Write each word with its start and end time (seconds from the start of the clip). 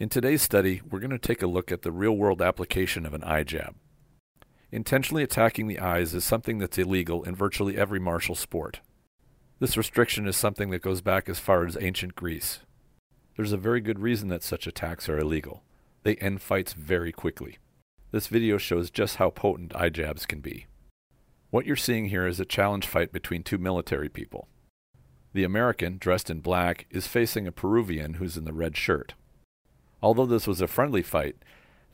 In 0.00 0.08
today's 0.08 0.40
study, 0.40 0.80
we're 0.88 0.98
going 0.98 1.10
to 1.10 1.18
take 1.18 1.42
a 1.42 1.46
look 1.46 1.70
at 1.70 1.82
the 1.82 1.92
real 1.92 2.16
world 2.16 2.40
application 2.40 3.04
of 3.04 3.12
an 3.12 3.22
eye 3.22 3.42
jab. 3.42 3.74
Intentionally 4.72 5.22
attacking 5.22 5.66
the 5.66 5.78
eyes 5.78 6.14
is 6.14 6.24
something 6.24 6.56
that's 6.56 6.78
illegal 6.78 7.22
in 7.22 7.36
virtually 7.36 7.76
every 7.76 8.00
martial 8.00 8.34
sport. 8.34 8.80
This 9.58 9.76
restriction 9.76 10.26
is 10.26 10.38
something 10.38 10.70
that 10.70 10.80
goes 10.80 11.02
back 11.02 11.28
as 11.28 11.38
far 11.38 11.66
as 11.66 11.76
ancient 11.78 12.14
Greece. 12.14 12.60
There's 13.36 13.52
a 13.52 13.58
very 13.58 13.82
good 13.82 13.98
reason 13.98 14.28
that 14.28 14.42
such 14.42 14.66
attacks 14.66 15.06
are 15.10 15.18
illegal. 15.18 15.64
They 16.02 16.16
end 16.16 16.40
fights 16.40 16.72
very 16.72 17.12
quickly. 17.12 17.58
This 18.10 18.26
video 18.26 18.56
shows 18.56 18.90
just 18.90 19.16
how 19.16 19.28
potent 19.28 19.76
eye 19.76 19.90
jabs 19.90 20.24
can 20.24 20.40
be. 20.40 20.64
What 21.50 21.66
you're 21.66 21.76
seeing 21.76 22.06
here 22.06 22.26
is 22.26 22.40
a 22.40 22.46
challenge 22.46 22.86
fight 22.86 23.12
between 23.12 23.42
two 23.42 23.58
military 23.58 24.08
people. 24.08 24.48
The 25.34 25.44
American, 25.44 25.98
dressed 25.98 26.30
in 26.30 26.40
black, 26.40 26.86
is 26.88 27.06
facing 27.06 27.46
a 27.46 27.52
Peruvian 27.52 28.14
who's 28.14 28.38
in 28.38 28.46
the 28.46 28.54
red 28.54 28.78
shirt. 28.78 29.12
Although 30.02 30.26
this 30.26 30.46
was 30.46 30.60
a 30.60 30.66
friendly 30.66 31.02
fight, 31.02 31.36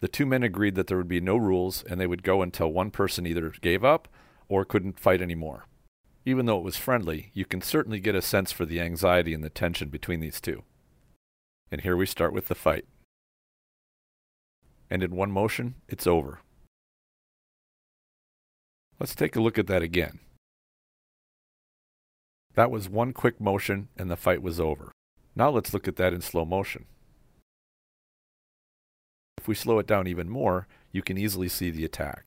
the 0.01 0.09
two 0.09 0.27
men 0.27 0.43
agreed 0.43 0.75
that 0.75 0.87
there 0.87 0.97
would 0.97 1.09
be 1.09 1.21
no 1.21 1.37
rules 1.37 1.83
and 1.85 2.01
they 2.01 2.07
would 2.07 2.23
go 2.23 2.43
until 2.43 2.73
one 2.73 2.91
person 2.91 3.27
either 3.27 3.53
gave 3.61 3.85
up 3.85 4.09
or 4.49 4.65
couldn't 4.65 5.01
fight 5.01 5.23
anymore. 5.23 5.67
Even 6.25 6.47
though 6.47 6.59
it 6.59 6.65
was 6.65 6.77
friendly, 6.77 7.31
you 7.35 7.45
can 7.45 7.61
certainly 7.61 8.01
get 8.01 8.15
a 8.15 8.23
sense 8.23 8.53
for 8.53 8.65
the 8.65 8.81
anxiety 8.81 9.33
and 9.33 9.43
the 9.43 9.51
tension 9.51 9.89
between 9.89 10.21
these 10.21 10.41
two. 10.41 10.63
And 11.71 11.81
here 11.81 11.97
we 11.97 12.07
start 12.07 12.33
with 12.33 12.49
the 12.49 12.55
fight. 12.55 12.85
And 14.91 15.03
in 15.03 15.17
one 15.17 15.31
motion, 15.31 15.77
it's 15.89 16.07
over. 16.07 16.41
Let's 19.01 19.15
take 19.15 19.37
a 19.37 19.41
look 19.41 19.59
at 19.59 19.67
that 19.67 19.83
again. 19.83 20.21
That 22.55 22.71
was 22.71 22.89
one 22.89 23.13
quick 23.13 23.41
motion 23.41 23.89
and 23.97 24.11
the 24.11 24.17
fight 24.17 24.43
was 24.43 24.59
over. 24.61 24.93
Now 25.35 25.51
let's 25.51 25.75
look 25.75 25.87
at 25.87 25.97
that 25.97 26.13
in 26.13 26.23
slow 26.23 26.45
motion. 26.45 26.87
If 29.47 29.49
we 29.49 29.55
slow 29.55 29.79
it 29.79 29.87
down 29.87 30.09
even 30.09 30.29
more, 30.29 30.67
you 30.91 31.03
can 31.03 31.17
easily 31.17 31.49
see 31.49 31.71
the 31.71 31.85
attack. 31.85 32.25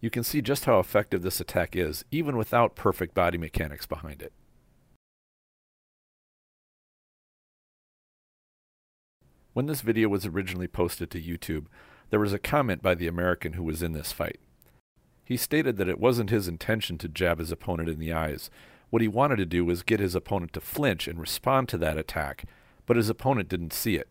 You 0.00 0.08
can 0.08 0.24
see 0.24 0.40
just 0.40 0.64
how 0.64 0.78
effective 0.78 1.20
this 1.20 1.38
attack 1.38 1.76
is, 1.76 2.02
even 2.10 2.38
without 2.38 2.76
perfect 2.76 3.12
body 3.12 3.36
mechanics 3.36 3.84
behind 3.84 4.22
it. 4.22 4.32
When 9.52 9.66
this 9.66 9.82
video 9.82 10.08
was 10.08 10.24
originally 10.24 10.68
posted 10.68 11.10
to 11.10 11.20
YouTube, 11.20 11.66
there 12.08 12.20
was 12.20 12.32
a 12.32 12.38
comment 12.38 12.80
by 12.80 12.94
the 12.94 13.06
American 13.06 13.52
who 13.52 13.64
was 13.64 13.82
in 13.82 13.92
this 13.92 14.12
fight. 14.12 14.40
He 15.26 15.36
stated 15.36 15.76
that 15.76 15.90
it 15.90 16.00
wasn't 16.00 16.30
his 16.30 16.48
intention 16.48 16.96
to 16.96 17.08
jab 17.08 17.38
his 17.38 17.52
opponent 17.52 17.90
in 17.90 17.98
the 17.98 18.14
eyes. 18.14 18.48
What 18.92 19.00
he 19.00 19.08
wanted 19.08 19.36
to 19.36 19.46
do 19.46 19.64
was 19.64 19.82
get 19.82 20.00
his 20.00 20.14
opponent 20.14 20.52
to 20.52 20.60
flinch 20.60 21.08
and 21.08 21.18
respond 21.18 21.70
to 21.70 21.78
that 21.78 21.96
attack, 21.96 22.44
but 22.84 22.98
his 22.98 23.08
opponent 23.08 23.48
didn't 23.48 23.72
see 23.72 23.96
it. 23.96 24.06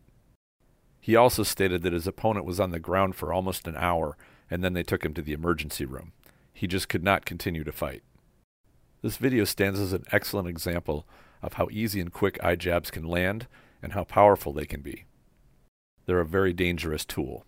He 1.00 1.16
also 1.16 1.44
stated 1.44 1.84
that 1.84 1.94
his 1.94 2.08
opponent 2.08 2.48
was 2.48 2.60
on 2.60 2.72
the 2.72 2.80
ground 2.80 3.16
for 3.16 3.32
almost 3.32 3.68
an 3.68 3.76
hour, 3.78 4.18
and 4.50 4.64
then 4.64 4.74
they 4.74 4.82
took 4.82 5.06
him 5.06 5.14
to 5.14 5.22
the 5.22 5.34
emergency 5.34 5.86
room. 5.86 6.14
He 6.52 6.66
just 6.66 6.90
could 6.90 7.04
not 7.04 7.26
continue 7.26 7.64
to 7.64 7.72
fight. 7.72 8.02
This 9.04 9.18
video 9.18 9.44
stands 9.44 9.80
as 9.80 9.94
an 9.94 10.04
excellent 10.12 10.48
example 10.48 11.08
of 11.44 11.54
how 11.54 11.68
easy 11.72 12.02
and 12.02 12.12
quick 12.12 12.44
eye 12.44 12.56
jabs 12.56 12.90
can 12.90 13.04
land 13.04 13.46
and 13.84 13.94
how 13.94 14.04
powerful 14.04 14.52
they 14.52 14.66
can 14.66 14.82
be. 14.82 15.06
They're 16.08 16.22
a 16.22 16.26
very 16.26 16.54
dangerous 16.54 17.06
tool. 17.06 17.46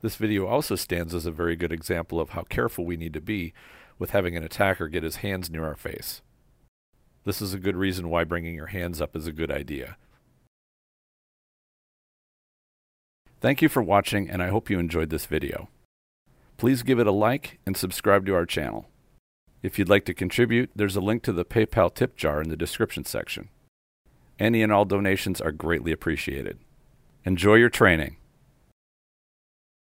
This 0.00 0.16
video 0.16 0.48
also 0.48 0.74
stands 0.74 1.14
as 1.14 1.26
a 1.26 1.30
very 1.30 1.54
good 1.54 1.70
example 1.70 2.18
of 2.18 2.30
how 2.30 2.42
careful 2.42 2.84
we 2.84 2.96
need 2.96 3.12
to 3.12 3.20
be 3.20 3.52
with 3.98 4.10
having 4.10 4.36
an 4.36 4.44
attacker 4.44 4.88
get 4.88 5.02
his 5.02 5.16
hands 5.16 5.50
near 5.50 5.64
our 5.64 5.76
face. 5.76 6.22
This 7.24 7.42
is 7.42 7.52
a 7.52 7.58
good 7.58 7.76
reason 7.76 8.08
why 8.08 8.24
bringing 8.24 8.54
your 8.54 8.66
hands 8.66 9.00
up 9.00 9.16
is 9.16 9.26
a 9.26 9.32
good 9.32 9.50
idea. 9.50 9.96
Thank 13.40 13.62
you 13.62 13.68
for 13.68 13.82
watching 13.82 14.28
and 14.28 14.42
I 14.42 14.48
hope 14.48 14.70
you 14.70 14.78
enjoyed 14.78 15.10
this 15.10 15.26
video. 15.26 15.68
Please 16.56 16.82
give 16.82 16.98
it 16.98 17.06
a 17.06 17.12
like 17.12 17.58
and 17.64 17.76
subscribe 17.76 18.26
to 18.26 18.34
our 18.34 18.46
channel. 18.46 18.88
If 19.62 19.78
you'd 19.78 19.88
like 19.88 20.04
to 20.06 20.14
contribute, 20.14 20.70
there's 20.74 20.96
a 20.96 21.00
link 21.00 21.22
to 21.24 21.32
the 21.32 21.44
PayPal 21.44 21.92
tip 21.92 22.16
jar 22.16 22.40
in 22.40 22.48
the 22.48 22.56
description 22.56 23.04
section. 23.04 23.48
Any 24.38 24.62
and 24.62 24.72
all 24.72 24.84
donations 24.84 25.40
are 25.40 25.52
greatly 25.52 25.90
appreciated. 25.90 26.58
Enjoy 27.24 27.54
your 27.54 27.70
training. 27.70 28.17